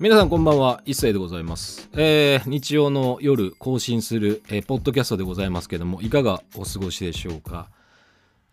[0.00, 0.82] 皆さんこんばんは。
[0.86, 7.68] 一斉でございます、えー日曜の夜更新する、えーポッドキャストでございますけどもいかがお過ごしでしょうか。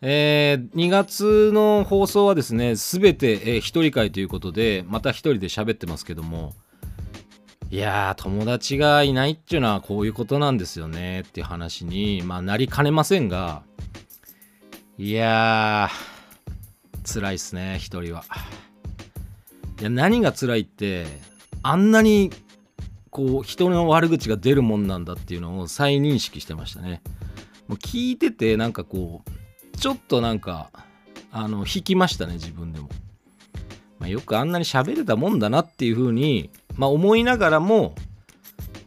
[0.01, 6.53] えー2月の放送はですねすべて、えー一人会ということでまた一人で喋ってますけども
[7.71, 13.63] いやー友達がいないっていうのはこういうことなんですよねっていう話に、まあ、なりかねませんが
[14.99, 18.23] いやー辛いっすね一人は。
[19.79, 21.07] いや何が辛いって
[21.63, 22.31] あんなに
[23.09, 27.01] こう人の悪口が出るもんなんだっていうのを再認識してましたね。
[27.67, 30.69] もう聞いててなんかこうちょっとなんか
[31.31, 32.89] あの引きましたね自分でも、
[33.99, 37.95] まあ、よくあんなに喋れたもんだなっていうふうに、まあ、思いながらも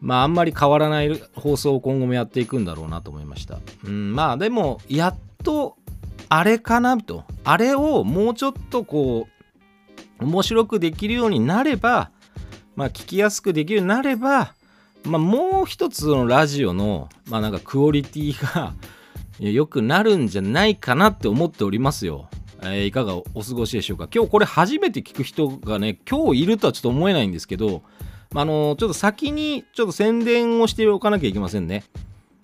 [0.00, 3.59] まああんまり変わらない放送を今後もやっていくんだろうなと思いました。
[3.84, 5.77] うんまあでもやっと
[6.28, 7.25] あれかなと。
[7.45, 9.28] あれをもうちょっとこ
[10.20, 12.11] う面白くできるようになれば、
[12.77, 14.55] まあ、聞きやすくできるようになれば、
[15.05, 18.75] まあ、もう一つのラジオの、まあ、なんかクオリティが
[19.39, 22.28] 良くなるんじゃないかなって思っておりますよ。
[22.62, 27.83] えーいかがお過ごしでしょうか今日これ初めて聞く人がね今日いるとはちょっと思えないんですけど、
[28.33, 31.84] まああのちょっと先にちょっと宣伝をしておかなきゃいけませんね。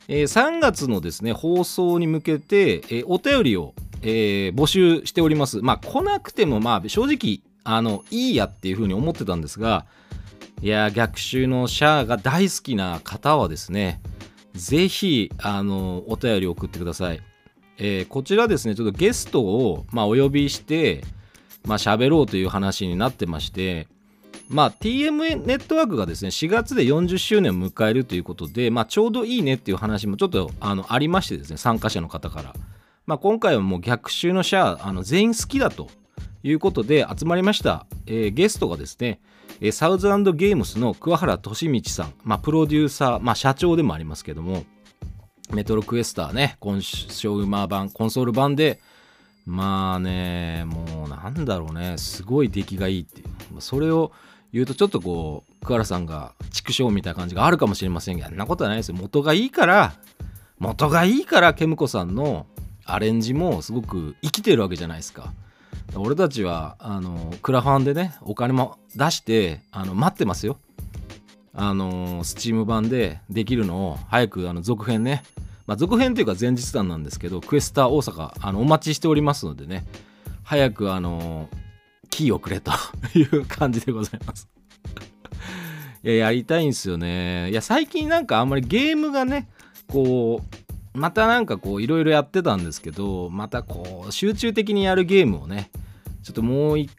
[0.08, 5.60] えー3月のですね放送に向けて、えお便りを、え募集しております。
[5.62, 9.86] まあ来なくてもまあ正直あのいいやっていうふうに思ってたんですが
[10.62, 14.00] いや逆襲のシャアが大好きな方はですね
[14.54, 17.20] ぜひあのお便り送ってください。
[17.78, 21.02] えーこちらですねちょっとゲストを、まあ、お呼びして
[21.64, 23.88] まあ喋ろうという話になってまして
[24.50, 32.54] まあ TM ネットワークがですね4月で40周年を迎えるということで、まあ、ちょうどいいねっていう話もちょっとあのありましてですね参加者の方から、
[33.06, 35.88] まあ、今回はもう逆襲のシャアあの全員好きだと
[36.42, 39.20] いうことで集まりました、えーゲストがですね
[39.60, 44.64] えーサウズゲームスの桑原俊道さん、まあ、プロデューサー、まあ、社長でもありますけども
[45.52, 48.80] メトロクエスターねコンショウマー版コンソール版で
[49.46, 53.26] まあねもうなんだろうねすごい出来がいいっていう。
[53.52, 54.12] まあそれを
[54.52, 58.96] 言うとちょっとこう桑原さんが畜生みたいな感じがあるかもしれませんがそんなことはないですよ。
[58.96, 59.94] 元がいいから
[60.58, 62.46] 元がいいからケムコさんの
[62.84, 65.32] アレンジもすごく生きてるわけじゃないですか。
[65.94, 70.58] 俺たちはあのクラファンでねお金も出してあの待ってますよ。
[71.52, 75.24] あのスチーム版でできるのを早くあの続編ね、
[75.66, 79.84] まあ、続編というか前日談なんですけどクエスター大阪あのお待ちしておりますのでね。
[80.50, 81.48] 早くあの
[82.10, 82.72] キーをくれと
[83.14, 84.48] いう感じでございます。
[86.02, 87.50] いややりたいんですよね。
[87.50, 89.48] いや最近なんかあんまりゲームがね
[89.86, 90.56] こう
[90.92, 95.70] またなんかこういろいろやってたんですけどまたこう集中的にやるゲームをね
[96.22, 96.90] ちょっともう一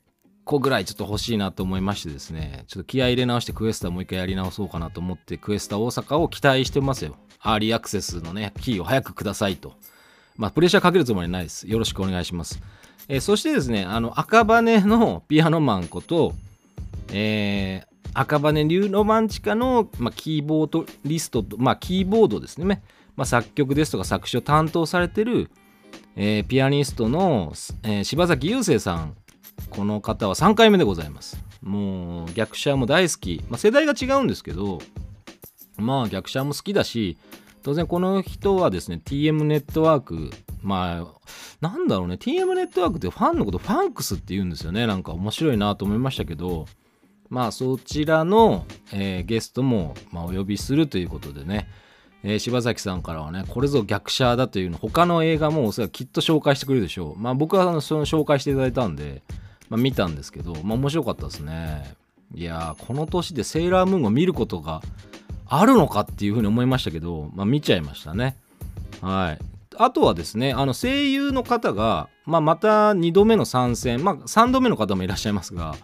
[0.45, 7.17] 個ぐらいちょっと欲しいなと思いましてですねちょっと気合入れ直してクエスタもう一回やり直そうかなと思ってクエスタ大阪を期待してますよ。
[7.41, 9.73] アーリーアクセスのねキーを早くくださいと。
[10.37, 11.67] まあプレッシャーかけるつもりないです。
[11.67, 12.61] よろしくお願いします。
[13.07, 16.33] えーそしてですねあの赤羽のピアノマンこと
[17.11, 22.83] えー赤羽流ロマンチカの、まあ、キーボードリストと、まあ、キーボードですね、
[23.15, 25.49] まあ、作曲ですとか作詞を担当されてる、
[26.15, 29.15] えーピアニストの、えー柴崎雄生さん。
[29.69, 31.43] この方は3回目でございます。
[31.61, 34.79] もう逆者も大好き、まあ、世代が違うんですけど
[35.77, 37.17] まあ逆者も好きだし
[37.61, 40.31] 当然この人はですね TM ネットワーク
[40.63, 41.21] まあ
[41.61, 42.15] なんだろうね。
[42.15, 44.87] TM ネットワークってファンのことファンクスって言うんですよね。
[44.87, 46.65] なんか面白いなと思いましたけど
[47.29, 51.67] まあそちらの、えーゲストも、まあ、お呼びするということでね、
[52.23, 57.19] えー柴崎さんからはねこれぞ逆者だというの他の映画もおそらくきっと紹介してくれるでしょう。
[57.19, 59.21] まあ僕はあのその紹介していただいたんで、
[59.69, 61.95] まあ、見たんですけどまあ面白かったですね。
[62.33, 64.81] いやーこの年でセーラームーンを見ることが
[65.47, 68.37] あるのかっていうふうに思いましたけど、まあ、見ちゃいましたね。
[69.01, 69.39] はい。
[69.77, 75.75] あとはですねあの声優の方が、まあ、また2度目の参戦、まあ、3度目の方もいらっしゃいますが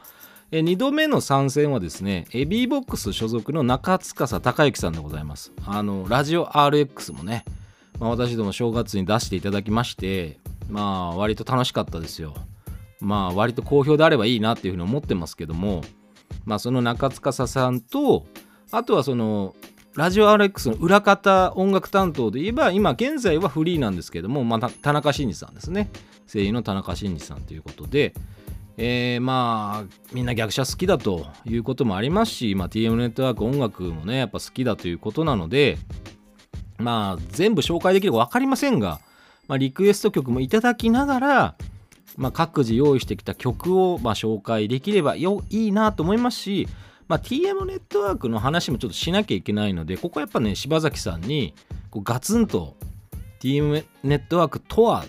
[0.49, 5.51] え2度目の参戦はですね、え B ボックス所属の中司孝之さんでございます。
[5.65, 7.43] あの、ラジオ RX もね、
[7.99, 10.39] まあ、私ども正月に出していただきまして、
[10.69, 12.33] まあ、割と楽しかったですよ。
[13.01, 15.81] まあ、割と好評であればいいなっていうふうに思ってますけども、
[16.45, 18.25] まあ、その中司さんと、
[18.71, 19.53] あとはその、
[19.95, 25.89] ラジオ RX の裏方音楽担当で言えば、今現在はフリーなんですけども、まあ、田中真二さんですね。
[26.31, 28.13] 声優の田中真二さんということで、
[28.77, 35.77] えーまあみんな逆者好きだということもありますし、まあ、TM ネットワーク音楽もねやっぱ好きだということなので
[36.77, 38.99] まあ全部紹介できるか分かりませんが、
[39.47, 41.55] まあ、リクエスト曲もいただきながら、
[42.17, 46.67] まあ、各自用意してきた曲をまあ紹介できればよいいなと思いますし、
[47.07, 51.55] まあ、TM ネットワークの話もちょっとしなきゃいけないのでここはやっぱね柴崎さんに
[51.89, 52.75] こうガツンと
[53.39, 55.05] TM ネットワークとは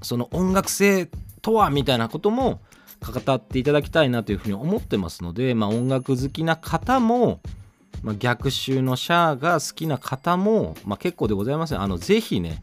[0.00, 1.10] その音楽性
[1.42, 2.62] とはみたいなことも
[3.10, 7.40] 語っていただきたいなというふうに思ってますので、まあ、音楽好きな方も、
[8.02, 12.62] まあ、逆襲のシャアが好きな方も、まあ、結構でございますあのぜひね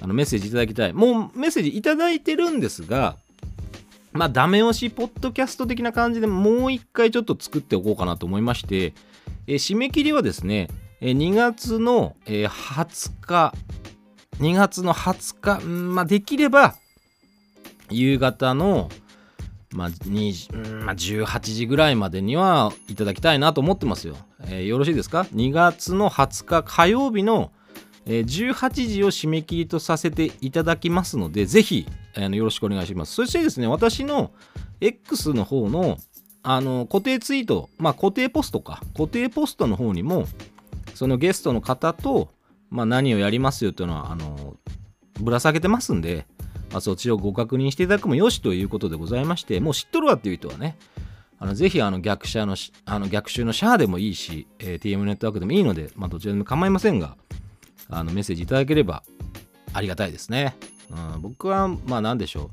[0.00, 0.92] あのメッセージいただきたい。
[0.92, 3.16] もうメッセージいただいてるんですが
[4.12, 8.94] まあダメ押しポッドキャスト的な感じでもう一回ちょっと作っておこうかなと思いまして、
[9.46, 10.68] え締め切りはですね、
[11.00, 13.54] え2月の、え20日
[14.40, 16.74] 2月の20日、まあ、できれば
[17.90, 18.88] 夕方の
[19.72, 24.16] まあ、20まあ、18時ぐらいまでにはいただきたいなと思ってますよ。
[24.46, 27.52] えー、よろしいですか ?2 月の20日火曜日の、
[28.06, 31.86] えー、18時を締め切りとさせていただきますので、ぜひ、
[32.16, 33.14] えー、よろしくお願いします。
[33.14, 34.32] そしてですね、私の
[34.80, 35.98] X の方の
[36.42, 40.26] あの固定ツイート、まあ、固定ポストか、固定ポストの方にも、
[40.94, 42.30] そのゲストの方と、
[42.70, 44.56] まあ、何をやりますよというのは、あの
[45.20, 46.26] ぶら下げてますんで、
[46.70, 50.76] まあ、そっちをご確認していただくもよしということでございまして、もう知っとるわっていう人はね、
[51.38, 57.16] あのぜひあの逆者のあの逆襲のシャアでもいいし、えー、TM ネットワークでもいいので、まあ、どちらでも構いませんが、
[57.88, 59.02] あのメッセージいただければ
[59.72, 60.56] ありがたいですね。
[61.14, 62.50] うん、僕は、まあ何でしょ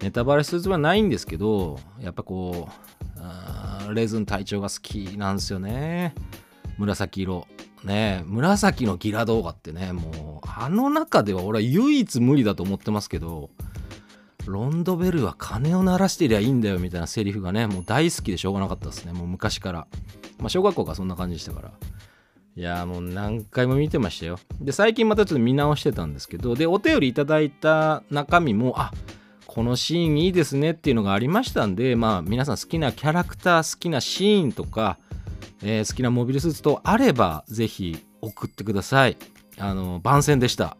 [0.00, 2.68] う、ネタバレするつもりはないんですけど、やっぱこ
[3.90, 6.14] う、レズン隊長が好きなんですよね。
[6.78, 7.46] 紫色。
[7.84, 13.50] ね紫のギラ動画ってねもうあの中では俺は唯一無理だと思ってますけど
[14.46, 19.12] ロンドベルは鐘を鳴らしてりゃいいんだよみたいなセリフがねもう大好きでしょうがなかったですね。
[19.12, 19.86] もう昔から。
[20.38, 21.72] まあ小学校がそんな感じでしたから。
[22.56, 24.38] いやもう何回も見てましたよ。
[24.60, 28.92] で最近またちょっと見直してたんですけどでお便りいただいた中身もあ
[29.46, 34.98] このシーンいいですねっていうのがありましたんでまあ皆さん好きなキャラクター好きなシーンとか
[35.62, 39.16] えー、好きなモビルスーツとあれば、ぜひ送ってください。
[39.58, 40.76] あの、番宣でした。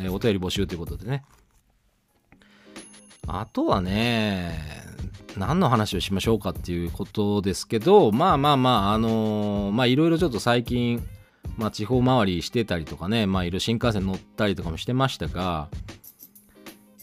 [0.00, 1.24] えー、お便り募集ということでね。
[3.26, 4.58] あとはね、
[5.36, 11.02] 何の話をしましょうかっていうことですけど、まあまあまあ、あのー、まあいろいろちょっと最近、
[11.56, 15.68] まあ地方回りしてたりとかね、まあいろいろ新幹線乗ったりとかもしてましたが、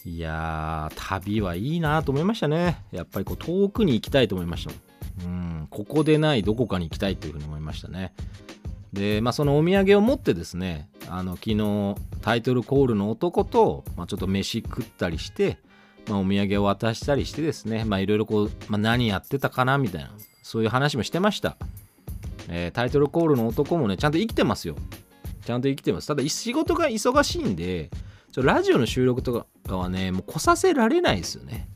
[0.05, 2.83] いやー、旅はいいなと思いましたね。
[2.91, 4.90] やっぱりこう遠くに行きたいと思いました。
[5.25, 8.13] うん、ここでないどこかに行きたいというふうに思いましたね。
[8.93, 15.57] で、まあ、そのお土産を持ってですね、あの昨日タイトルコールの男と、まあ、ちょっと飯食ったりして、
[16.07, 21.57] まあ、お土産を渡したりしてですね、まあ、いろいろこう、まあ、何やってたかなみたいな、そういう話もしてました。
[22.49, 24.75] えー、タイトルコールの男もね、ちゃんと生きてますよ。
[25.45, 26.07] ちゃんと生きてます。
[26.07, 27.89] ただ、仕事が忙しいんで、
[28.31, 31.67] ちょラジオの収録とかはね、もう来させられないですよね。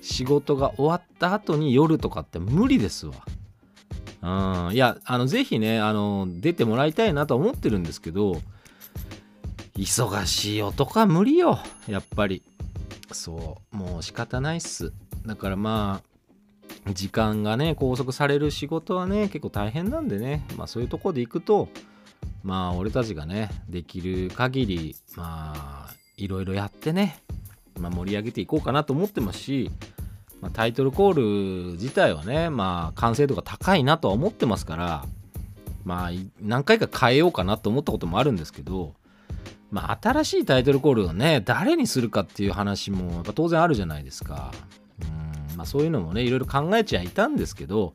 [0.00, 3.14] 仕事が終わった後に夜とかって無理ですわ。
[4.20, 8.40] うん、いや、あの、ぜひね、あの、出てもらいたいなと思ってるんですけど、
[9.76, 12.42] 忙しい男は無理よ、やっぱり。
[13.12, 14.92] そう、もう仕方ないっす。
[15.24, 16.02] だからま
[16.86, 21.68] あ、時間がね、拘束される仕事はね、結構大変なんでね、まあそういうとこで行くと、
[22.42, 25.52] まあ俺たちがね、できる限り、ま
[25.90, 27.22] あ、いろいろやってね、
[27.78, 29.70] まあ、盛り上げていこうかなと思ってますし、
[30.40, 35.04] まあ、タイトルコール自体はね、まあ、完成度が高いなとは思ってますから、
[35.84, 36.10] まあ、
[36.40, 38.94] 何回か変えようかなと思ったこともあるんですけど、
[39.70, 44.52] まあ、新しいタイトルコールをね、誰にするかっていう話もやっぱ当然あるじゃないですか。
[45.02, 47.94] うんまあ、そういうのもね、いろいろ考えちゃいたんですけど、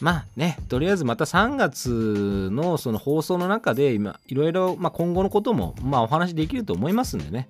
[0.00, 7.48] まあね、とりあえずまた3月のその放送の中で今、いろいろ、まあ、今後のことも、まあ、お話できると思いますんでね、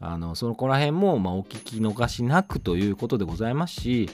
[0.00, 4.08] あのそのこら辺も、まあ、お聞き逃しなくということでございますし、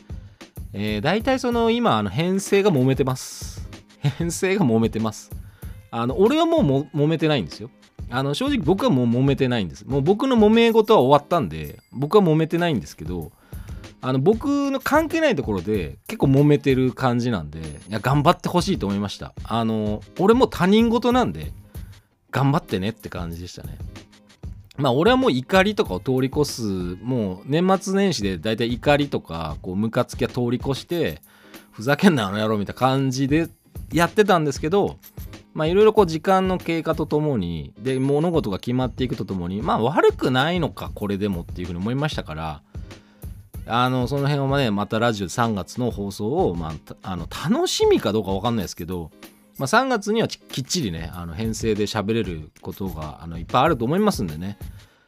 [0.72, 3.68] えー、大体その今あの編成が揉めてます。
[4.18, 5.30] 編成が揉めてます。
[5.92, 7.70] あの俺はもうも揉めてないんですよ。
[8.10, 9.86] あの正直僕はもう揉めてないんです。
[9.86, 13.30] もう僕の揉め事は終わったんで僕は揉めてないんですけど
[14.00, 19.32] あの僕の関係ないところで結構揉めてる感じなんでいや頑張ってほしいと思いました。
[19.44, 21.52] あの俺も他人事なんで
[22.32, 23.78] 頑張ってねって感じでしたね。
[24.76, 26.62] まあ俺はもう怒りとかを通り越す
[27.02, 31.20] もう年末年始でだいたい怒りとかこうムカつきは通り越して
[31.72, 33.48] ふざけんなあの野郎みたいな感じで
[33.92, 34.98] やってたんですけど
[35.54, 42.62] まあいろいろこう時間の経過とともにで物事が決まっていくとともにまあ悪くないのかこれでもっていうふうに思いましたから
[43.66, 49.10] あのその辺はねまたラジオ3月の放送を、まあ、あの楽しみかどうか分かんないですけど
[49.58, 54.58] まあ、3月にはきっちりね、あの編成で喋れることがあのいっぱいあると思いますんでね、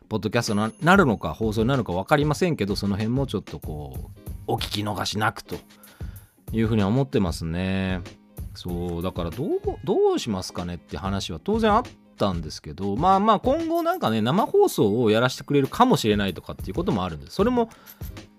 [0.08, 5.56] ポッドキャストになるのか放送になるのか分かりませんけど、その辺もちょっとこう、お聞き逃しなくと
[6.52, 8.00] いうふうには思ってますね。
[8.58, 9.48] そうだからどう
[9.84, 11.82] どうしますかねって話は当然あっ
[12.16, 17.70] たんですけどまあまあ今後なんかね生放送をやらせてくれるかもしれないとかっていうこともあるんですそれも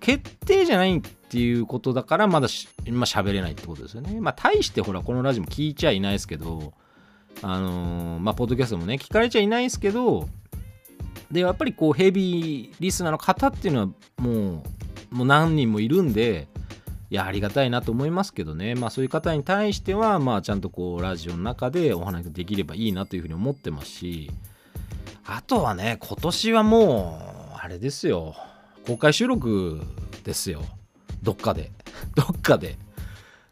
[0.01, 4.19] 決定じゃないっていうことだからまだし、まあ、喋れないってことですよね。
[4.19, 6.73] まあ大してほらこのラジオも聞いちゃいないですけど
[7.43, 10.27] あのー、まあポッドキャストもね聞かれちゃいないですけど
[11.29, 13.85] でやっぱりこうヘビーリスナーの方っていうのは
[14.17, 14.63] も
[15.11, 16.47] うもう何人もいるんで
[17.11, 18.73] いやありがたいなと思いますけどね。
[18.73, 24.31] まあそういう方に対してはまあちゃんとこうラジオの中でお話ができればいいなというふうに思ってますし
[25.25, 27.19] あとはね今年はも
[27.53, 28.35] うあれですよ。
[28.87, 29.79] 公開収録
[30.23, 30.63] ですよ。
[31.23, 31.71] どっかで。
[32.15, 32.77] どっかで。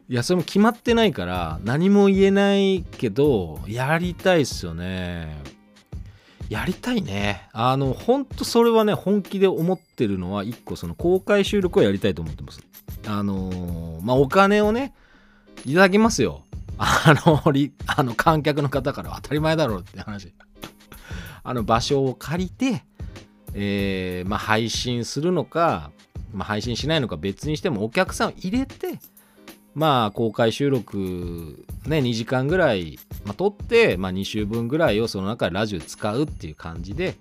[0.09, 5.41] いやそれも決まってないから何も言えないけどやりたいっすよね。
[6.49, 7.49] やりたいね。
[7.51, 12.61] あのほんとそれはね本気で思ってるのは一個その公開収録をやりたいと思ってます。
[13.05, 14.93] あのー、まあ、お金をね、
[15.65, 16.43] いただきますよ。
[16.77, 17.41] あの、
[17.87, 19.13] あの観客の方から。
[19.15, 20.33] 当たり前だろうって話。
[21.43, 22.83] あの場所を借りて、
[23.53, 25.91] えー、まあ、配信するのか、
[26.33, 28.99] まあ、配信しないのか別にしてもお客さんを入れて、
[29.73, 37.15] まあ、公開収録、ね、2時間ぐらい、まあ、撮って、まあ、2週分ぐらいをその中でラジオ使うっていう感じで、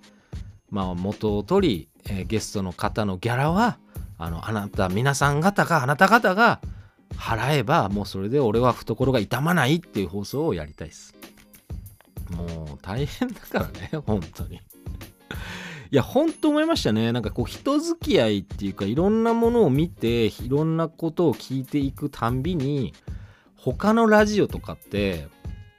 [0.70, 3.78] まあ、元を取り、えー、ゲストの方のギャラは、
[4.18, 6.60] あのあなた皆さん方があなた方が
[7.16, 11.14] 払えばもうそれで俺は懐が痛まないっていう放送をやりたいです。
[12.30, 12.44] も
[12.74, 14.60] う大変だからね本当に。
[15.90, 17.12] いや本当思いましたね。
[17.12, 22.92] なんかこう人付き合いっていうかいろんなものを見ていろんなことを聞いていくたんびに
[23.56, 25.28] 他のラジオとかって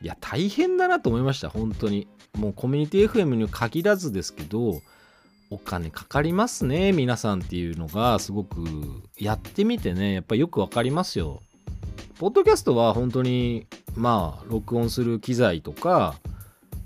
[0.01, 1.49] いや大変だなと思いました。
[1.49, 2.07] 本当に。
[2.37, 4.81] もうコミュニティ FM に限らずですけど
[5.49, 8.59] お金かかりますね皆さんっていうのがすごく
[9.17, 10.13] やってみてね。
[10.13, 11.41] やっぱよくわかりますよ。
[12.19, 16.15] ポッドキャストは本当にまあ録音する機材とか、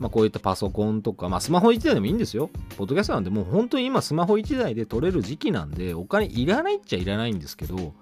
[0.02, 2.50] まあ、こういったパソコンとか、まあ、スマホ1台でもいいんですよ。
[2.76, 7.94] ポッドキャストなんでもう本当に今スマホ1台で撮れる時期なんでお金いらないっちゃいらないんですけど、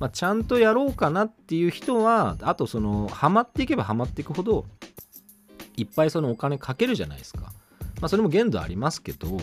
[0.00, 4.64] まあ、ちゃんとやろうかなっていう人はあとそのハマっていけばハマっていくほど
[5.76, 7.52] いっぱいそのお金かけるじゃないですか。
[8.00, 9.38] まあそれも限度ありますけど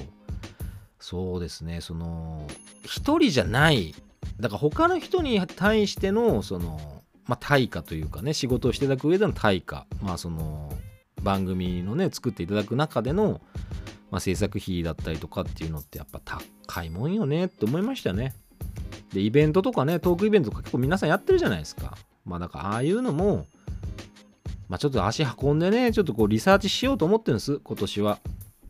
[1.00, 2.48] そうですねその
[2.86, 3.94] 一人じゃない
[4.40, 10.74] だから他の人に対してのその、まあ、対価というかね仕事をしていただく上での対価まあその
[11.22, 13.42] 番組のね作っていただく中での、
[14.12, 18.34] まあ、制作費だったりとかっていうのってやっぱ高いもんよねって思いましたね。
[19.14, 21.98] でイベントとかねトークイベントとか結構皆さんやってるじゃないですか。
[22.26, 23.48] まあだからああいうのも
[24.68, 28.20] まあちょっと足運んでねちょっとこうリサーチしようと思ってるんです今年は。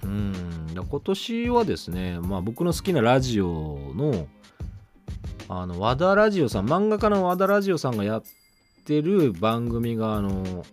[0.03, 0.33] うん。
[0.73, 4.27] 今年はですね、まあ、僕の好きなラジオの
[5.49, 8.23] あの和田ラジオさん漫画家の和田ラジオさんがやっ
[8.85, 10.63] てる番組があの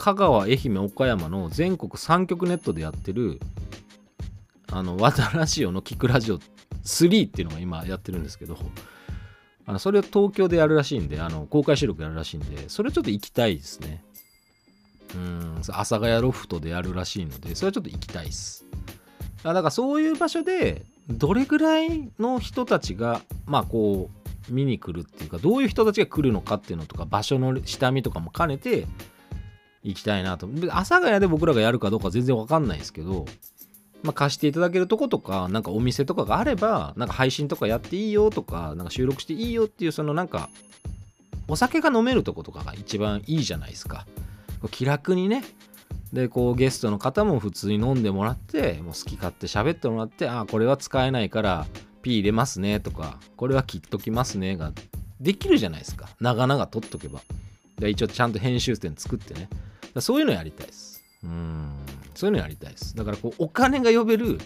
[0.00, 3.38] 香川愛媛岡山の全国3局ネットでやってる
[4.72, 6.38] あの和田ラジオの聞くラジオ
[6.84, 8.56] 3っていうのが今やってるんですけど
[9.66, 14.02] あのそれを東京でやるらしいんであの公開収録やるらしいんでそれちょっと行きたいですね。
[15.14, 18.64] うん阿佐ヶ谷ロフトでやるらしいのでそれはちょっと行きたいです。
[19.42, 24.08] だからそういう場所でどれぐらいの人たちがまあこ
[24.48, 28.86] う見に来るっていうかどういう人たちが来るのかっていうのとか場所の下見とかも兼ねて
[29.82, 30.48] 行きたいなと。
[30.70, 33.26] 阿佐ヶ谷で僕らがやるかどうか全然わかんないですけど
[34.02, 40.48] まあ、貸していただけるとことか、なんかお店とかがあれば、なんか配信とかやっていいよとか、なんか収録していいよっていう、そのなんか、
[41.48, 44.06] お酒が飲めるとことかが一番いいじゃないですか。
[44.70, 45.44] 気楽にね。
[46.12, 51.66] でこうゲストの方も普通に飲んでもらってもう好き勝手喋ってもらってあこれは使えないから
[52.02, 54.72] P 入れますねとかこれは切っときますねが
[55.20, 56.08] できるじゃないですか。
[56.20, 57.20] 長々取っとけば。
[57.78, 59.48] で一応ちゃんと編集点作ってね。
[59.98, 61.72] そういうのやりたいですうん
[62.14, 64.38] そういうのやりたいですだからこうお金が呼べる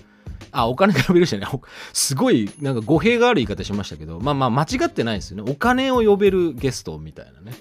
[0.53, 1.61] あ、お金が呼べるじゃない。
[1.93, 5.51] すごい、なんか語弊がある言い方しましたけど、まあまあ間違ってないですよね。
[5.51, 7.57] お金を呼べるゲストみたいなね。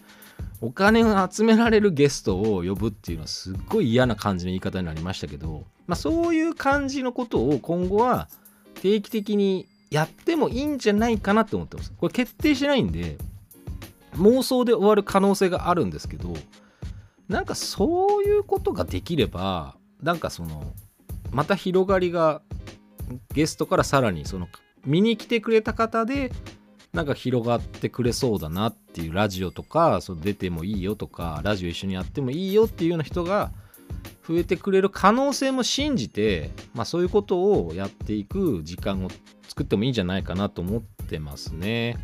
[0.62, 8.30] お金を集められるゲストを呼ぶっていうのはすっごい嫌な感じの言い方になりましたけど、まあ、そういう感じのことを今後は
[8.76, 11.92] 定期的にやってもいいんじゃないかなって思ってます。
[11.98, 13.18] これ決定しないんで
[14.16, 16.34] 妄想で終わる可能性があるんですけど
[17.28, 20.74] なんかそういうことができればなんかその
[21.32, 22.42] また広がりが
[23.34, 24.48] ゲストからさらにその
[24.86, 26.32] 見に来てくれた方で
[26.94, 33.52] なんか広がってくれそうだなっていうラジオとかその出てもいいよとかラジオ一緒にやってもいいよっていうような人が
[34.28, 39.10] 増えてくれる可能性も信じて、まあ、そういうことをやっていく時間を
[39.48, 41.98] 作ってもいいんじゃないかなと思ってますね。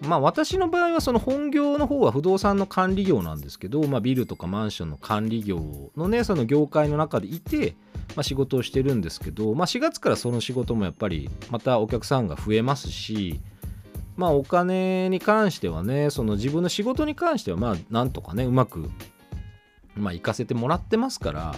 [0.00, 7.74] まあ私の場合はその本業の方は不動産の管理業なんですけど、まあ、ビルとかマンションの管理業のねその業界の中でいて、
[8.14, 13.40] まあ、仕事をしてるんですけど、まあ、4月からその仕事もやっぱりまたお客さんが増えますし
[14.16, 18.90] まあお金に関してはねその自分の仕事に関してはまあなんとかねうまく
[19.96, 21.56] まあ行かせてもらってますから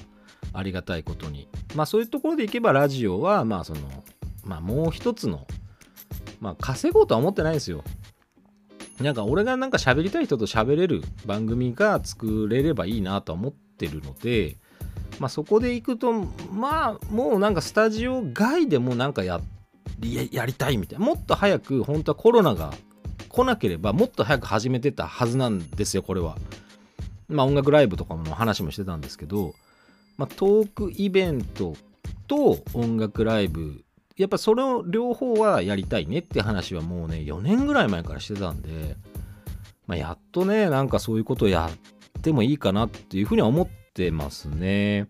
[0.53, 1.49] ありがたいことに。
[1.75, 3.81] まあそういうところでいけばラジオはまあその
[4.45, 5.47] まあもう一つの
[6.41, 7.83] まあ稼ごうとは思ってないですよ。
[9.01, 14.57] なんか俺がなんか喋りたい人と喋れる番組が作れればいいなと思ってるので、
[15.19, 19.41] まあ、そこで行くとまあもうなんかスタジオ外でもなんかや
[20.31, 22.73] やりたいみたいなもっと早く本当はコロナが
[23.29, 26.37] 来なければもっと早く始めてたはずなんですよこれは。
[27.29, 29.55] まあ音楽ライブとかの話もしてたんですけど、
[30.17, 31.75] まあ、トークイベント
[32.27, 33.85] と音楽ライブ
[34.21, 38.97] やっぱそれを両方はやりたいねって話はもうね4年ぐらい前からしてたんで、
[39.87, 41.71] まあ、やっとねなんかそういうことをや
[42.19, 45.09] ってもいいかなっていうふうには思ってますね。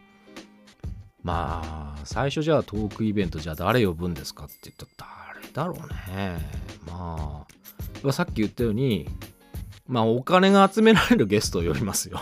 [1.25, 6.39] まあ最初じゃあトークイベントじゃあ誰呼ぶんですかって言ったら誰だろうね。
[6.87, 7.47] ま
[8.07, 9.09] あさっき言ったように
[9.89, 12.21] まあお金が集められるゲストを呼びますよ。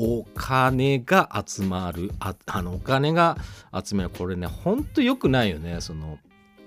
[0.00, 3.36] お金が集まるああのお金が
[3.84, 4.10] 集める。
[4.10, 5.80] これねほんと良くないよね。
[5.80, 6.18] その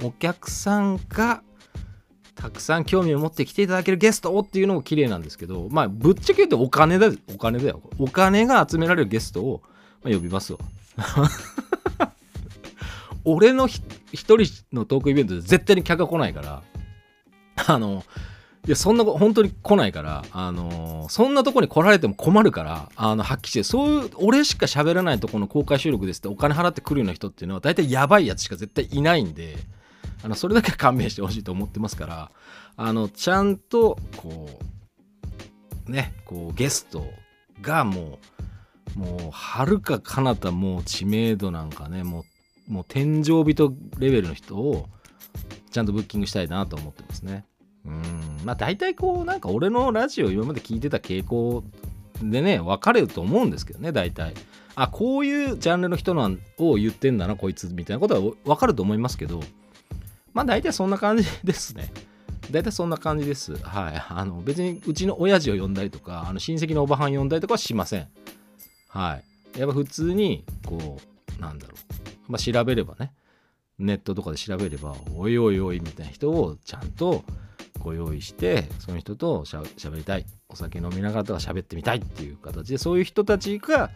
[0.04, 1.42] お客さんが
[2.36, 7.82] たくさん興味を持って来ていただけるゲストっていうのも綺麗なんですけどまあぶっちゃけ言うとお金だお金だよ。
[8.00, 9.62] お金が集められるゲストを、
[10.04, 10.60] まあ、呼びますわ。
[13.24, 14.40] 俺の一人
[14.74, 16.64] のトークイベントで絶対に客が来ないから
[17.68, 18.04] あの
[18.68, 29.58] いや、そんな、本当に来ないから、あのー、そんなとこに来られても困るから、あの、発揮して、そういう、俺しか喋らないとこの公開収録ですってお金払ってくるような人っていうのは、大体やばいやつしか絶対いないんで、
[30.24, 32.32] あの、それだけは勘弁してほしいと思ってますから、
[32.78, 34.48] あの、ちゃんと、こ
[35.88, 37.04] う、ね、こう、ゲスト
[37.62, 38.20] がも
[38.96, 42.26] う、もう、はるか彼方もう知名度なんかね、も
[42.70, 44.88] う、もう天井人レベルの人を、
[45.72, 47.46] ちゃんとブッキングしたいなと思ってますね。
[47.86, 48.02] うん。
[48.44, 51.64] まあ大体こうなんか俺のラジオ今まで聞いてた傾向
[52.22, 54.34] でね分かれると思うんですけどね大体。
[54.76, 59.42] あこういうジャンルの人なんを言ってんだなこいつみたいなことは分かると思いますけど。
[60.34, 61.92] まあ大体そんな感じですね。
[62.50, 63.56] 大体そんな感じです。
[63.56, 64.04] はい。
[64.10, 68.08] あの別にうちの親父を呼んだりとかあの親戚のおばはん呼んだりとかはしません。
[68.88, 69.20] は
[69.56, 69.60] い。
[69.60, 71.00] やっぱ普通にこ
[71.38, 72.32] うなんだろう。
[72.32, 73.12] まあ調べればね。
[73.78, 77.24] ネットとかで調べればおいおいおいみたいな人をちゃんと
[77.82, 80.26] ご用意してその人としゃべりたい。
[80.50, 83.90] お酒飲みながらとか喋ってみたいっていう形でそういう人たちが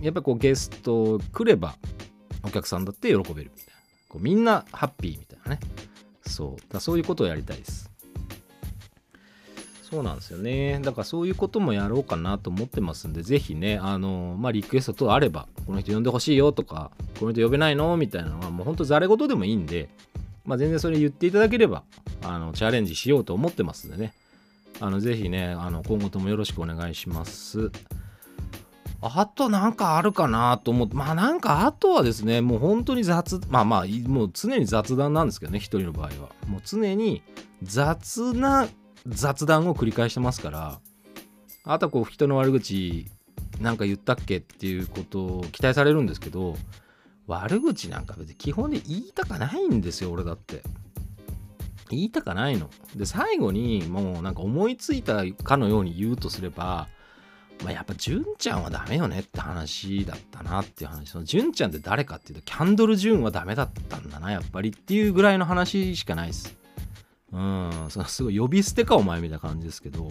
[0.00, 1.74] やっぱこうゲスト来れば
[2.44, 3.76] お客さんだって喜べるみたいな。
[4.08, 5.60] こうみんなハッピーみたいなね。
[6.26, 6.72] そう。
[6.72, 7.90] だそういうことをやりたいです。
[9.88, 10.80] そうなんですよね。
[10.82, 16.90] だからそういうこともやろうかなと思ってますんで是非ねあのまあリクエスト等あればこの人呼んでほしいよとか
[17.20, 19.88] この人呼べないのみたいなのはもうほんとざれ言でもいいんで
[20.46, 21.82] まあ、全然それ言っていただければ
[22.22, 24.14] あのチャレンジしようと思ってますんでね。
[24.78, 27.70] あのぜひねあの今後ともよろしくお願いします。
[29.02, 36.30] あとなんかあるかなと思ってまあなんかあとはですねもう本当に雑まあまあもう常に雑談なんですけどね一人の場合は。
[36.46, 37.22] もう常に
[37.62, 38.68] 雑な
[39.06, 40.80] 雑談を繰り返してますから
[41.64, 43.06] あとはこう人の悪口
[43.60, 46.56] なんか言ったっけっていうことを期待されるんですけど
[47.26, 50.62] 悪口なんか別に基本で言いたかないんですよ、俺だって。
[51.90, 52.70] 言いたかないの。
[52.94, 56.88] で、最後にもうなんか思いついたかのように言うとすれば、
[57.64, 61.08] まあ、やっぱ純ちゃんはダメよねって話だったなっていう話。
[61.10, 66.56] その純ちゃんって誰かっていうと、キャンドル・ジュンはダメだったんだな、やっぱりっていうぐらいの話しかないです。
[67.32, 70.10] うん、そのすごい呼び捨てかお前みたいな感じですけど、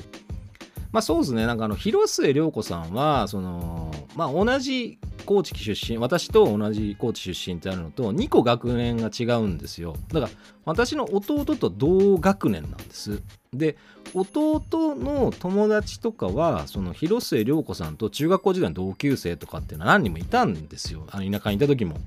[0.95, 9.97] まあそうですね、なんかあの、広末涼子さんは、その、まあ同じ高知出身私と同じ高知出身ってあるのと2個学年が違うんですよ。
[10.13, 10.31] だから
[10.63, 13.21] 私の弟と同学年なんです。
[13.51, 13.75] で
[14.13, 14.61] 弟
[14.95, 21.05] の友達とかはその広末涼子さんと中学校時代の同級生とかっていうのは何人もいたんですよ。
[21.09, 21.97] あの田舎にいた時も。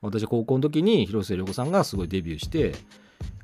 [0.00, 2.74] 私高校の時に広末涼子さんがすごいデビューして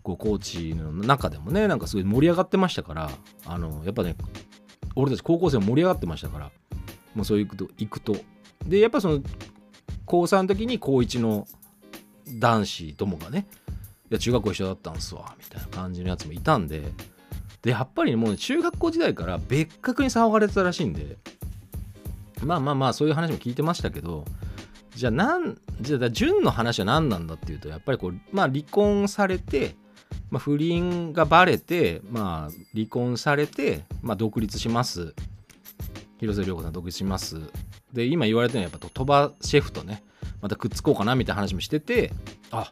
[0.03, 3.11] こう高知の中でもねなんかすごい盛り上がってましたから
[3.47, 4.17] あのやっぱね
[4.95, 6.51] 俺たち高校生盛り上がってましたから。
[7.15, 8.17] もうそういうこと行くと。
[8.67, 9.21] でやっぱその
[10.07, 11.47] 高3の時に高1の
[12.29, 13.47] 男子どもがね
[14.11, 16.83] いや中学校一緒だったんすわみたいな感じのやつもいたんで。
[17.63, 21.17] でやっぱりもう中学校時代から別格に騒がれてたらしいんで。
[22.43, 24.25] まあまあまあそういう話も聞いてましたけど。
[24.95, 29.75] じゃあなんじゃあ純の話は何なんだっていうとやっぱりこうまあ離婚されて
[30.31, 35.15] まあ、不倫がバレて、まあ、離婚されて、まあ、独立します。
[36.19, 37.41] 広瀬涼子さん独立します。
[37.93, 40.03] で今言われてるのはやっぱ鳥羽シェフとね
[40.41, 42.13] またくっつこうかなみたいな話もしてて
[42.51, 42.71] あ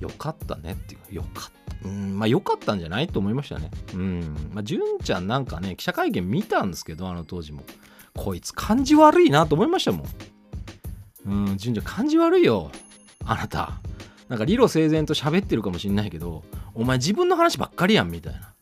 [0.00, 1.52] よかったねっていうよかっ
[1.82, 1.88] た。
[1.88, 3.70] うんまあよかったんじゃないと思いましたね。
[3.94, 4.50] うん。
[4.52, 7.62] まあ純ちゃんなんかね記者会見見たんですけどあの当時も。
[8.14, 10.06] こいつ感じ悪いなと思いましたもん。
[11.26, 12.70] うん純ちゃん感じ悪いよ。
[13.24, 13.80] あなた。
[14.28, 18.54] なんか理路整然と喋ってるかもしんないけどお前自分の話ばっかりやんみたいな。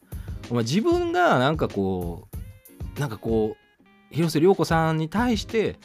[0.48, 2.28] お前自分がなんかこ
[2.96, 5.78] うなんかこう広瀬涼子さんに対して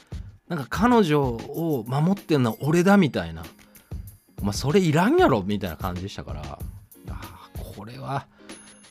[0.48, 3.44] なんか彼女を守ってんのは俺だみたいな。
[4.40, 6.42] お前それいらんやろみたいな感じでしたから。
[6.42, 6.46] い
[7.08, 7.16] や
[7.76, 8.28] これは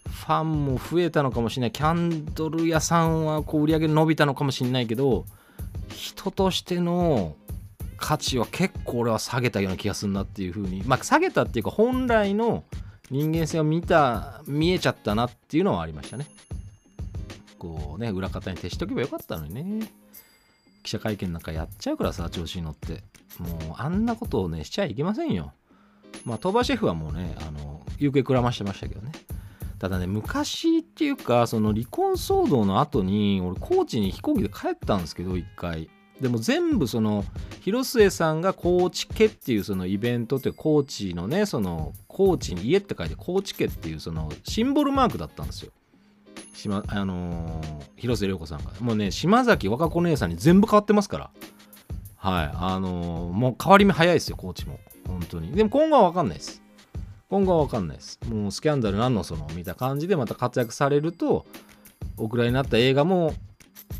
[0.05, 1.72] ファンも増えたのかもしれない。
[1.72, 5.24] キャンドル屋さんはこう売り上げ伸びたのかもしれないけど
[5.88, 7.37] 人としての
[8.01, 10.83] 価値は結構俺は下げたような気がするなっていうふうに。
[10.85, 12.65] まあ下げたっていうか本来の
[13.11, 16.27] 人間性を見た見えちゃったなっていうのはありましたね。
[17.59, 19.93] こうね裏方に徹しとけばよかったのにね。
[20.83, 23.05] 記者会見なんかやっちゃうからさ調子に乗って。
[23.39, 25.53] もうあんなことをねしちゃいけませんよ。
[26.25, 29.13] まあ鳥羽シェフはもうねあの行方くらましてましたけどね。
[29.79, 35.91] ただね昔っていうかその離婚騒動の後に俺高知に飛行機で帰ったんですけど一回。
[36.21, 37.25] でも全部その
[37.63, 45.73] 広末さんが高知家っていうそのイベントって高知のねその高知に家って書いて高知家っていうそのシンボルマークだったんですよ。
[46.53, 47.63] 島あのー、
[47.97, 48.73] 広瀬涼子さんが。
[48.81, 51.31] もうね島崎和歌子姉さんに全部変わってますから。
[52.17, 54.79] はいあのー、もう変わり目早いですよ高知も。
[55.07, 55.53] 本当に。
[55.53, 56.63] でも今後は分かんないです。
[57.31, 58.21] 今後は分かんないです。
[58.29, 61.47] もうスキャンダルなんのその見た感じでまた活躍されると
[62.19, 63.33] お蔵になった映画も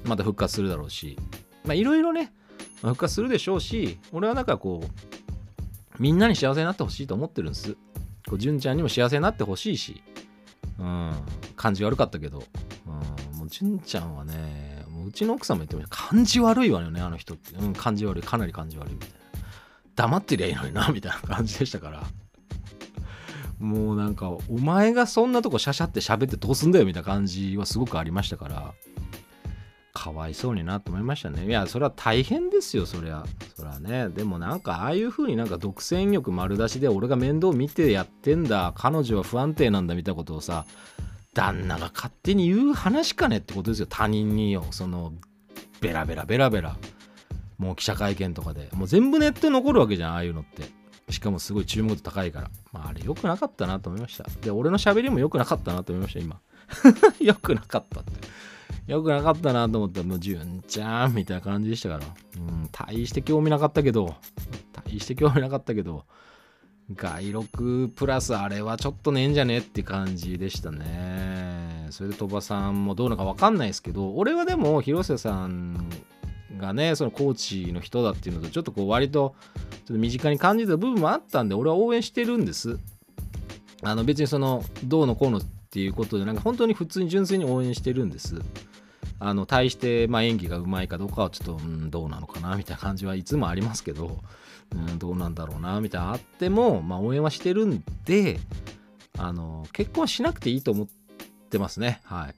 [0.05, 1.17] また復活するだろうし。
[1.65, 2.33] まあいろいろね、
[2.81, 7.77] 復活するでしょうし、俺はなんかこう、みんなに幸せになってほしいと思ってるんです。
[8.29, 10.03] こう、純ちゃんにも幸せになってほしいし、
[10.79, 11.13] うん、
[11.57, 12.43] 感じ悪かったけど、
[12.87, 16.09] うん、もう純ちゃんはね、もううちの奥さんも言ってました。
[16.13, 17.55] 感じ悪いわよね、あの人って。
[17.57, 19.17] うん、感じ悪い、かなり感じ悪いみたいな。
[19.95, 22.03] 黙ってりゃいいのにな、 みたいな感じでしたから。
[23.59, 28.75] もうなんか、お前がそんなとこシャシャって喋ってどうすんだよみたいな感じはすごくありましたから、
[29.93, 31.47] かわいそうになと思いましたね。
[31.47, 33.25] いや、それは大変ですよ、そりゃ。
[33.57, 34.09] そりゃね。
[34.09, 40.65] でもなんか、ああいう風になんか独占欲丸出しで俺が面倒見てやってんだ、彼女は不安定なんだみたいなことをさ、
[41.35, 44.65] 旦那が勝手に言う話かねってことですよ、他人によ。
[44.71, 45.13] その、
[45.81, 46.77] ベラベラベラベラ。
[47.59, 48.69] もう記者会見とかで。
[48.73, 50.81] もう全部ネットに残るわけじゃん、ああいうのって。
[51.13, 52.51] しかもすごい注目度高いから。
[52.73, 54.25] まあ、あれ良くなかったなと思いました。
[54.41, 56.41] で、俺の喋りも良くなかったなと思いました、今。
[57.21, 58.13] 良くなかったって。
[58.91, 62.05] よくなかったなと思ったら、もう、純ちゃんみたいな感じでしたから。
[62.39, 64.17] うん、大して興味なかったけど、
[64.73, 66.05] 大して興味なかったけど、
[66.97, 71.87] 外録プラスあれはちょっとねえんじゃねえって感じでしたね。
[71.91, 75.89] それで鳥羽さんもどうなのかわかんないですけど、俺はでも広瀬さん
[76.59, 79.37] がね、そのコーチの人だっていうのと、ちょっとこう割と
[79.71, 82.81] ちょっと身近に感じた部分もあったんで、俺は応援してるんです。
[83.83, 88.43] あの別にその、どうのこうのっていうことで、なんか本当に普通に純粋に応援してるんです。
[89.21, 94.19] あの対して、まあ、演技がうまいかどうかはちょっと、うん、どうなのかなみたいな感じはいつもありますけど、
[94.73, 98.41] うん、どうなんだろうなみたいなあっても、まあ、応援はしてるんで
[99.19, 100.87] あの結婚しなくていいと思っ
[101.51, 102.01] てますね。
[102.05, 102.35] はい、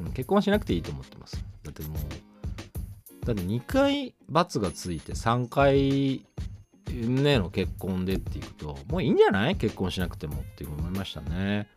[0.00, 1.44] うん、結婚はしなくていいと思ってます。
[1.62, 6.24] だってもうだって2回罰がついて3回
[6.90, 9.56] ねの結婚でっていうともういいんじゃない？
[9.56, 11.68] 結婚しなくてもって思いましたね。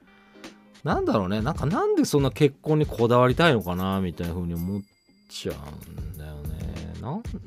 [0.86, 4.82] なんだろうね、なんかなんでそんな結婚にこだわりたいのかなみたいな風に思っ
[5.30, 5.56] ちゃう
[5.89, 6.93] んだよね。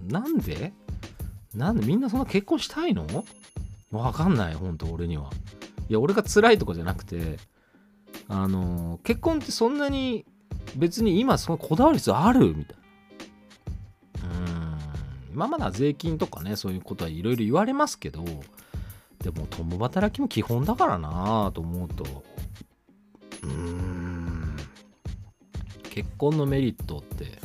[0.09, 0.72] な、んで？
[1.55, 1.87] なんで？
[1.87, 3.07] みんなそんな結婚したいの？
[3.92, 5.31] わかんない、ほんと俺には。
[5.88, 7.38] いや、俺が辛いとかじゃなくて、
[8.27, 10.27] あの、結婚ってそんなに
[10.74, 12.77] 別に今そのこだわり必要あるみたい
[14.20, 14.29] な。
[14.29, 14.79] うん。
[15.33, 18.24] 今まだ税金とかね、そういうことはいろいろ言われますけど、
[19.22, 22.24] でも共働きも基本だからなと思うと、
[23.42, 24.57] うん。
[25.90, 27.38] 結婚のメリットって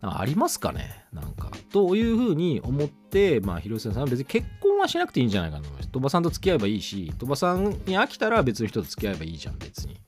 [0.00, 1.04] ありますかね？
[1.12, 1.50] なんか。
[1.72, 5.88] というふうに思ってまあ広瀬さんは別に結婚はしなくていいんじゃないかなと思います。
[5.90, 10.00] 鳥羽さんと付き合えばいいし鳥羽さんに飽きたら別の人と付き合えばいいじゃん別に。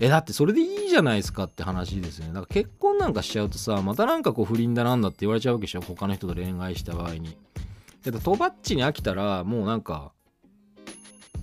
[0.00, 2.32] えだってそれでいいじゃないですかって話ですよね。
[2.32, 5.80] だか結婚なんかしちゃうとさまたなんかこう不倫だなんだって言われちゃうわけでしょ。
[5.80, 7.36] 他の人と恋愛した場合に。
[8.04, 10.12] だってとばっちに飽きたらもうなんか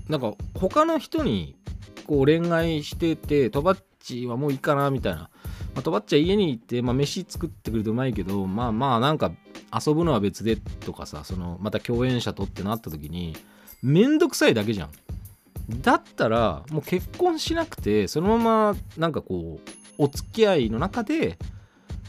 [0.07, 1.57] なんか他の人に
[2.05, 5.29] こう恋愛しててとばっちはもういいかなみたいな、ま
[5.77, 9.31] あ、とばっちは家に行って、まあ、飯作ってくれてうまいけどまあまあなんか
[9.73, 13.35] 遊ぶのは別でとかさそのまた共演者とってなった時に
[13.81, 14.89] めんどくさいだけじゃん。
[15.81, 21.39] だったらもう結婚しなくてそのままなんかこうお付き合いの中で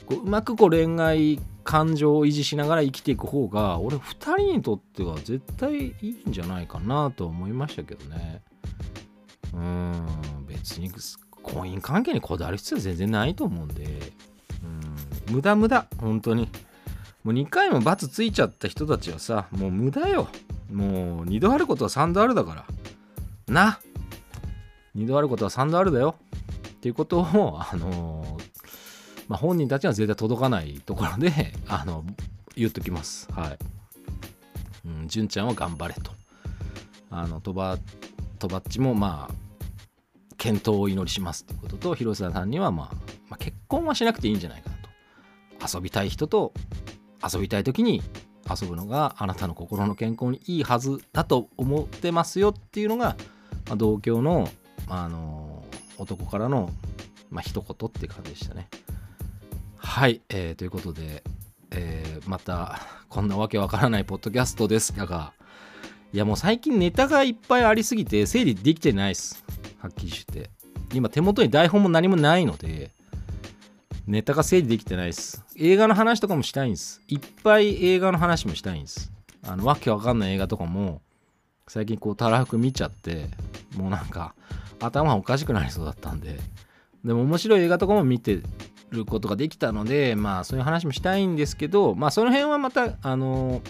[0.05, 8.43] こううまくこう恋愛感情を維持しながら生きていく方が俺2人にとっては絶対いいんじゃないかなと思いましたけどね。
[9.55, 10.07] うん
[10.47, 10.91] 別に
[11.43, 14.13] 婚姻関係にこだわる必要は全然ないと思うんで。
[14.63, 16.49] うん無駄無駄本当に。
[17.25, 20.29] もう2回も罰ついちゃった人たちはさもう無駄よ。
[20.73, 22.67] もう2度あることは3度あるだか
[23.49, 23.53] ら。
[23.53, 23.81] な。
[24.97, 26.17] 2度あることは3度あるだよ。
[26.69, 27.27] っていうことを
[27.61, 28.57] あのー
[29.29, 32.05] まあ、本人たちは絶対届かないところであの
[32.55, 33.29] 言っときます。
[33.33, 33.59] はい、
[34.87, 36.13] うん、純ちゃんは頑張れと。
[37.11, 37.79] あのとば
[38.37, 39.35] とばっちもまあ
[40.37, 42.95] 健闘をお祈りしますということと広瀬さんには、まあ、
[43.29, 44.77] まあ結婚はしなくていいんじゃないかな
[45.69, 46.53] と遊びたい人と
[47.33, 48.03] 遊びたい時に
[48.49, 53.17] 遊ぶのがあなたの心の健康にいいはずだと思ってますよっていうのが、
[53.67, 54.49] まあ、同郷の、
[54.87, 55.65] まあ、あの
[55.99, 56.71] 男からの、
[57.31, 58.69] まあ、一言って感じでしたね。
[59.77, 61.25] はい、えー、ということで、
[61.71, 65.33] えー、またこんなわけわからないポッドキャストですが、
[66.17, 69.45] いやもう最近ネタがいっぱいありすぎて整理できてないっす。
[69.79, 70.49] はっきりして。
[70.95, 72.91] 今手元に台本も何もないので、
[74.07, 75.45] ネタが整理できてないです。
[75.59, 77.03] 映画の話とかもしたいんです。
[77.07, 79.13] いっぱい映画の話もしたいんです。
[79.47, 81.03] あの、わけわかんない映画とかも、
[81.69, 83.29] 最近こう、たらふく見ちゃって、
[83.77, 84.35] もうなんか、
[84.81, 86.39] 頭おかしくなりそうだったんで、
[87.05, 88.41] でも面白い映画とかも見て
[88.89, 93.61] ることができたので、まあそういう話もしたいんですけど、まあその辺はまた、あの、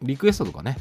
[0.00, 0.78] リクエストとかね、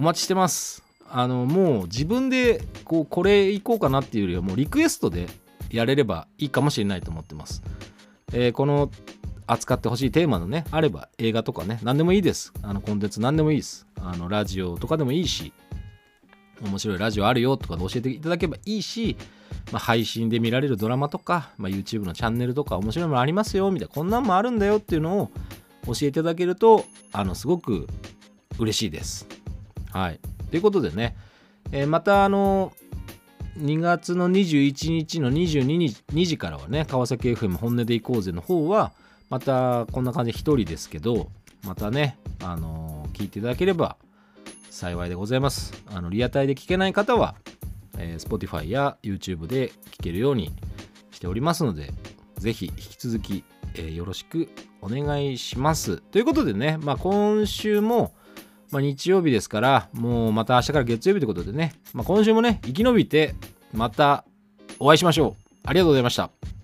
[0.00, 0.82] お待ちしてます。
[1.10, 5.26] あの、もう自分で、こう、これいこうかなっていうよりは、もうリクエストで
[5.68, 7.62] やれればいいかもしれないと思ってます。
[8.32, 8.90] えー、この
[9.46, 12.54] 扱ってほしいテーマのね、あれば映画とかね、何でもいいです。
[12.62, 13.86] あの、コンテンツ何でもいいです。
[14.00, 15.52] あの、ラジオとかでもいいし、
[16.62, 19.18] 面白いラジオあるよとかで教えていただければいいし、
[19.70, 25.30] まあ、配信で見られるドラマとか、まあ、YouTube のチャンネルとか面白いものありますよみたいなこんなんもあるんだよっていうのを
[25.84, 27.86] 教えていただけるとあのすごく
[28.58, 29.29] 嬉しいです。
[29.92, 30.20] はい。
[30.50, 31.16] ということでね、
[31.72, 32.72] えー、またあの
[33.58, 38.92] 2月の21日の22日2時からはね川崎 FM 本音でいこうぜの方は
[39.28, 41.30] またこんな感じで1人ですけど
[41.64, 43.96] またねあのー、聞いていただければ
[44.70, 47.34] 幸いでございますあのリアタイで聞けない方は
[48.00, 50.52] えー、Spotify や YouTube で聞けるように
[51.10, 51.92] しておりますので、
[52.38, 54.48] ぜひ引き続き、えー、よろしく
[54.80, 55.98] お願いします。
[55.98, 58.14] ということでね、まあ、今週も、
[58.70, 63.34] まあ、日曜日ですから、もうまた明日から月曜日ということでね、まあ、今週もね、生き延びて、
[63.72, 64.24] また
[64.78, 65.42] お会いしましょう。
[65.64, 66.59] ありがとうございました。